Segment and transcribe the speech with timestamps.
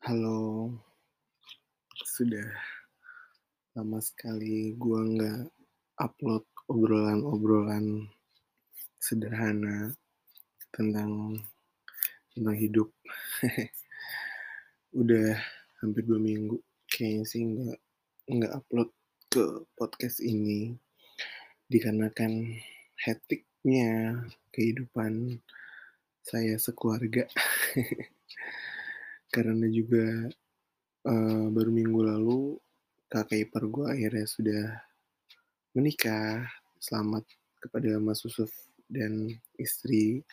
[0.00, 0.72] Halo.
[2.08, 2.48] Sudah
[3.76, 5.52] lama sekali gua nggak
[6.00, 6.40] upload
[6.72, 8.08] obrolan-obrolan
[8.96, 9.92] sederhana
[10.72, 11.36] tentang
[12.32, 12.88] tentang hidup.
[15.04, 15.36] Udah
[15.84, 16.56] hampir 2 minggu
[16.88, 17.80] kayaknya sih nggak
[18.24, 18.88] nggak upload
[19.28, 19.44] ke
[19.76, 20.80] podcast ini,
[21.68, 22.56] dikarenakan
[23.04, 24.16] hectic-nya
[24.48, 25.44] kehidupan
[26.24, 27.28] saya sekeluarga.
[29.34, 30.06] Karena juga,
[31.10, 32.40] eee, baru minggu lalu
[33.12, 34.64] kakak ipar gua akhirnya sudah
[35.76, 36.46] menikah.
[36.86, 37.24] Selamat
[37.62, 38.50] kepada Mas Susuf
[38.96, 39.12] dan
[39.64, 40.24] istri.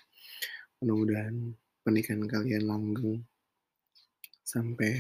[0.82, 1.36] Mudah-mudahan
[1.86, 3.20] pernikahan kalian langgeng
[4.52, 4.92] sampai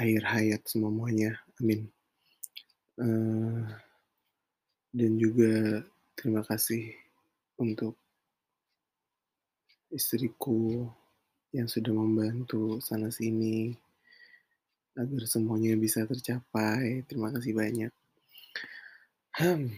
[0.00, 1.30] akhir hayat semoga-moga,
[1.60, 1.80] amin.
[2.98, 3.62] Eee,
[4.98, 5.52] dan juga
[6.16, 6.82] terima kasih
[7.62, 7.94] untuk
[9.96, 10.56] istriku
[11.56, 13.72] yang sudah membantu sana sini
[14.98, 17.06] agar semuanya bisa tercapai.
[17.08, 17.92] Terima kasih banyak.
[19.38, 19.70] Hmm.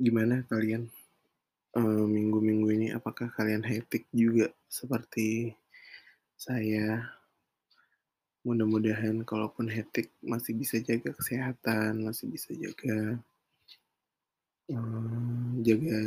[0.00, 0.88] Gimana kalian,
[1.78, 2.88] eee, minggu-minggu ini?
[2.98, 5.54] Apakah kalian hectic juga seperti
[6.38, 6.86] saya?
[8.46, 13.20] Mudah-mudahan kalaupun hectic masih bisa jaga kesehatan, masih bisa jaga
[14.68, 16.00] eee, jaga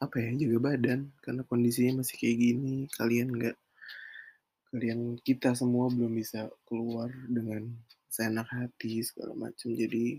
[0.00, 2.88] apa ya, jaga badan karena kondisinya masih kayak gini.
[2.96, 3.56] Kalian nggak
[4.70, 7.68] kalian kita semua belum bisa keluar dengan
[8.08, 9.76] seenak hati segala macam.
[9.76, 10.18] Jadi,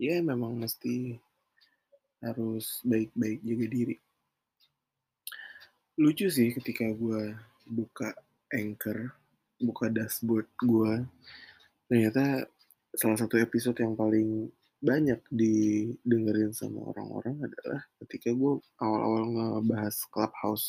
[0.00, 1.20] ya memang mesti
[2.22, 3.96] harus baik-baik jaga diri.
[6.00, 7.34] Lucu sih ketika gua
[7.68, 8.16] buka
[8.54, 9.12] Anchor,
[9.60, 11.02] buka dashboard gua,
[11.90, 12.48] ternyata
[12.94, 14.48] salah satu episode yang paling
[14.82, 20.66] banyak didengerin sama orang-orang adalah ketika gua awal-awal ngebahas Clubhouse.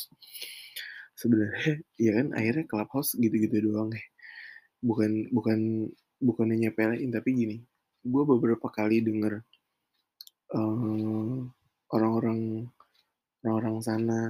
[1.14, 4.02] Sebenarnya ya kan akhirnya Clubhouse gitu-gitu doang ya.
[4.84, 5.60] Bukan bukan
[6.22, 7.56] bukannya nyepelein, tapi gini,
[8.06, 9.42] gua beberapa kali denger,
[10.54, 11.36] eee,
[11.94, 12.40] orang-orang
[13.44, 14.20] orang-orang sana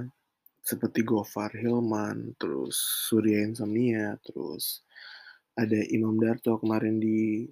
[0.63, 2.77] seperti Gofar Hilman, terus
[3.09, 4.83] Surya Insomnia, terus
[5.57, 7.47] ada Imam Darto kemarin di,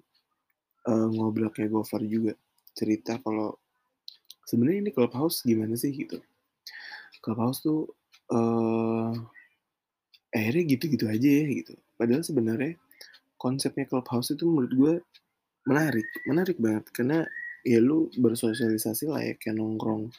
[0.88, 2.32] eee, Ngobrolnya Gofar juga
[2.76, 3.56] cerita kalau
[4.48, 6.20] sebenarnya ini Clubhouse gimana sih gitu.
[7.24, 7.88] Clubhouse tuh,
[8.32, 9.10] eee,
[10.34, 11.74] akhirnya gitu-gitu aja ya gitu.
[11.98, 12.74] Padahal sebenarnya
[13.40, 14.94] konsepnya Clubhouse itu menurut gua
[15.68, 17.18] menarik, menarik banget karena
[17.66, 20.10] ya lu bersosialisasi layaknya nongkrong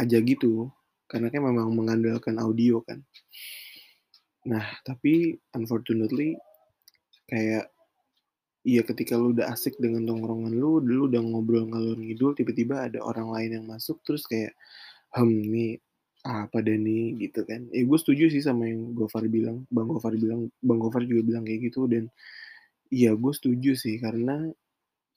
[0.00, 0.70] aja gitu,
[1.10, 3.02] karena kan memang mengandalkan audio kan.
[4.46, 6.36] Nah, tapi unfortunately
[7.30, 7.70] kayak
[8.66, 12.98] ya ketika lu udah asik dengan tongkrongan lu, lu udah ngobrol ngalor ngidul, tiba-tiba ada
[13.06, 14.52] orang lain yang masuk terus kayak,
[15.14, 15.78] "Hmm, nih
[16.26, 17.68] apa dah nih?" Gitu kan.
[17.74, 21.44] Ya gua setuju sih sama yang Gofar bilang, Bang Gofar bilang Bang Gofar juga bilang
[21.48, 22.10] kayak gitu dan
[22.94, 24.50] iya gua setuju sih karena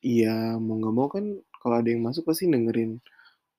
[0.04, 1.26] ya mau nggak mau kan
[1.64, 3.00] kalau ada yang masuk pasti dengerin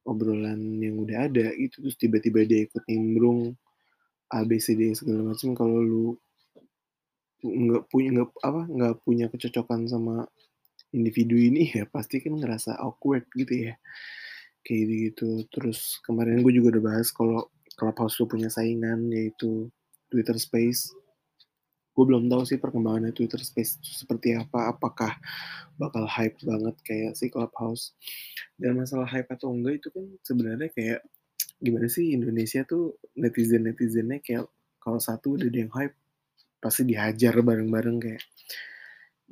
[0.09, 3.55] obrolan yang udah ada gitu, terus tiba-tiba dia ikut nimbrung
[4.33, 6.07] A, B, C, D, segala macam kalau lu
[7.43, 10.28] nggak punya nggak apa, nggak punya kecocokan sama
[10.91, 13.75] individu ini ya pasti kan ngerasa awkward gitu ya.
[14.61, 15.28] Kayak gitu-gitu.
[15.49, 19.73] Terus kemarin gua juga udah bahas kalau Clubhouse tuh punya saingan yaitu
[20.12, 20.93] Twitter Space.
[21.97, 25.17] Gua belum tahu sih perkembangannya Twitter Space seperti apa, apakah
[25.81, 27.97] bakal hype banget kayak si Clubhouse.
[28.61, 31.01] Dan masalah hype atau enggak itu kan sebenarnya kayak
[31.61, 34.49] gimana sih Indonesia tuh netizen-netizennya kayak
[34.81, 35.97] kalau satu udah ada yang hype
[36.65, 38.22] pasti dihajar bareng-bareng kayak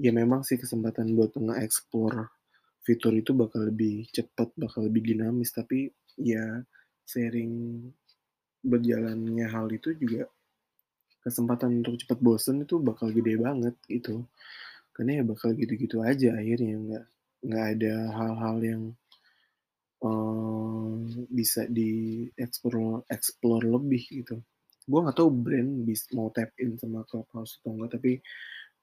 [0.05, 2.21] ya memang sih kesempatan buat nge-explore
[2.87, 6.45] fitur itu bakal lebih cepet, bakal lebih dinamis, tapi ya
[7.07, 7.53] seiring
[8.73, 10.23] berjalannya hal itu juga
[11.25, 14.17] kesempatan untuk cepet bosen itu bakal gede banget gitu.
[14.95, 17.05] Karena ya bakal gitu-gitu aja akhirnya, nggak
[17.49, 18.83] nggak ada hal-hal yang,
[20.07, 20.93] eee,
[21.39, 24.37] bisa di-explore explore lebih gitu.
[24.89, 28.13] Gua nggak tahu brand bis mau tap in sama Clubhouse atau enggak, tapi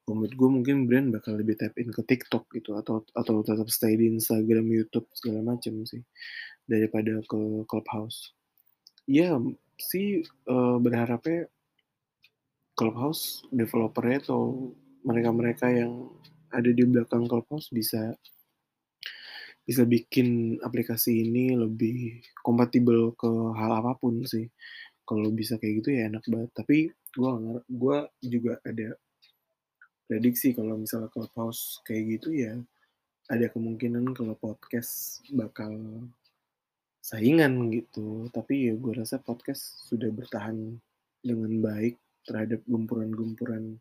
[0.08, 3.98] menurut gua mungkin brand bakal lebih tap in ke TikTok gitu atau atau tetap stay
[3.98, 6.02] di Instagram, YouTube, segala macam sih,
[6.70, 8.34] daripada ke Clubhouse.
[9.10, 9.38] Iya
[9.82, 11.50] sih, eee, berharapnya
[12.76, 14.72] Clubhouse developer-nya atau
[15.08, 16.12] mereka-mereka yang
[16.52, 18.16] ada di belakang Clubhouse bisa
[19.66, 24.46] bisa bikin aplikasi ini lebih kompatibel ke hal apa pun sih.
[25.06, 26.78] Kalau bisa kayak gitu ya enak banget, tapi
[27.16, 28.98] nger gua juga ada
[30.06, 32.54] prediksi kalau misalnya Clubhouse kayak gitu ya
[33.26, 35.74] ada kemungkinan kalau podcast bakal
[37.02, 38.30] saingan gitu.
[38.34, 40.78] Tapi ya gua rasa podcast sudah bertahan
[41.22, 43.78] dengan baik terhadap gempuran-gempuran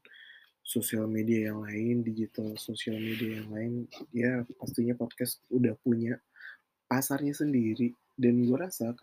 [0.64, 3.72] sosial media yang lain, digital sosial media yang lain,
[4.16, 6.16] ya pastinya podcast udah punya
[6.88, 8.94] pasarnya sendiri dan gue rasa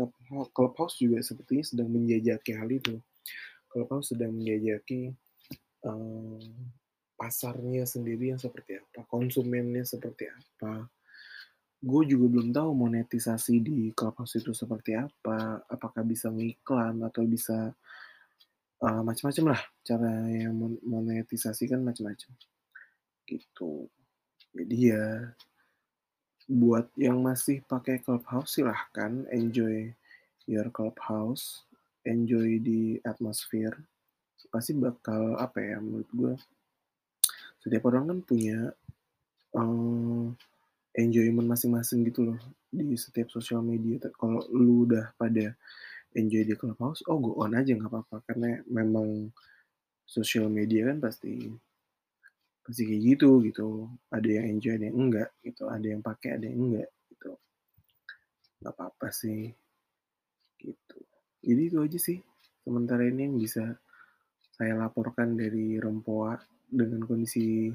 [0.55, 2.95] Clubhouse juga sepertinya sedang menjajaki hal itu.
[3.71, 5.11] Clubhouse sedang menjajaki
[5.87, 6.39] um,
[7.15, 10.87] pasarnya sendiri yang seperti apa, konsumennya seperti apa.
[11.81, 17.73] Gue juga belum tahu monetisasi di Clubhouse itu seperti apa, apakah bisa ngiklan atau bisa
[18.81, 22.29] uh, macam-macam lah cara yang monetisasi kan macam-macam
[23.29, 23.87] gitu
[24.51, 25.05] jadi ya
[26.51, 29.87] buat yang masih pakai clubhouse silahkan enjoy
[30.51, 31.63] your clubhouse
[32.03, 33.71] enjoy di atmosfer.
[34.51, 36.33] Pasti bakal apa ya menurut gue
[37.61, 38.59] setiap orang kan punya
[39.53, 40.33] um,
[40.97, 44.01] enjoyment masing-masing gitu loh di setiap sosial media.
[44.17, 45.53] Kalau lu udah pada
[46.17, 48.17] enjoy di Clubhouse, oh go on aja nggak apa-apa.
[48.27, 49.31] Karena memang
[50.03, 51.47] sosial media kan pasti
[52.61, 53.67] pasti kayak gitu gitu.
[54.13, 55.63] Ada yang enjoy, ada yang enggak gitu.
[55.67, 57.31] Ada yang pakai, ada yang enggak gitu.
[58.61, 59.51] Nggak apa-apa sih
[60.61, 60.97] gitu.
[61.41, 62.17] Jadi itu aja sih
[62.61, 63.65] sementara ini yang bisa
[64.53, 66.37] saya laporkan dari Rempoa
[66.69, 67.73] dengan kondisi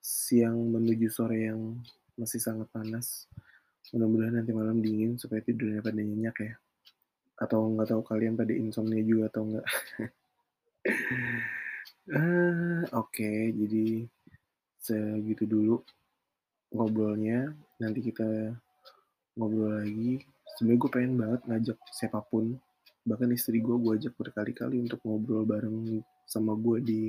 [0.00, 1.76] siang menuju sore yang
[2.16, 3.28] masih sangat panas.
[3.92, 6.54] Mudah-mudahan nanti malam dingin supaya tidurnya pada nyenyak ya
[7.38, 9.66] atau nggak tahu kalian pada insomnia juga atau enggak
[12.14, 14.08] uh, oke jadi
[14.78, 15.76] segitu dulu
[16.72, 17.52] ngobrolnya.
[17.80, 18.26] Nanti kita
[19.36, 20.22] ngobrol lagi.
[20.56, 22.56] Sebenarnya gue pengen banget ngajak siapa pun
[23.08, 27.00] bahkan istri gue gue ajak berkali-kali untuk ngobrol bareng sama gue di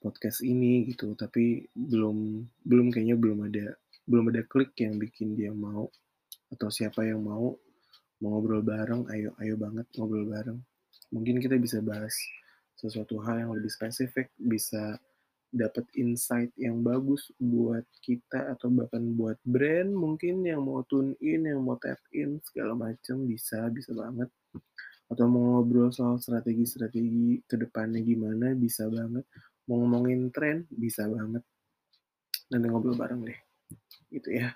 [0.00, 1.14] podcast ini gitu.
[1.14, 3.74] Tapi belum belum kayaknya belum ada
[4.04, 5.88] belum ada klik yang bikin dia mau
[6.52, 7.56] atau siapa yang mau
[8.22, 10.58] mau ngobrol bareng, ayo ayo banget ngobrol bareng.
[11.12, 12.14] Mungkin kita bisa bahas
[12.84, 15.00] sesuatu hal yang lebih spesifik, bisa
[15.54, 21.48] dapat insight yang bagus buat kita atau bahkan buat brand mungkin yang mau tune in,
[21.48, 24.28] yang mau tap in segala macam bisa bisa banget.
[25.08, 29.24] Atau mau ngobrol soal strategi-strategi ke depannya gimana bisa banget.
[29.70, 31.40] Mau ngomongin tren bisa banget.
[32.52, 33.38] Nanti ngobrol bareng deh.
[34.12, 34.52] Gitu ya.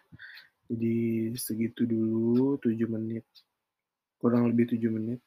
[0.69, 3.25] Jadi segitu dulu 7 menit
[4.19, 5.23] kurang lebih tujuh menit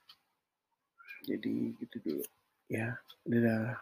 [1.24, 2.26] jadi gitu dulu
[2.72, 2.96] ya
[3.28, 3.76] dadah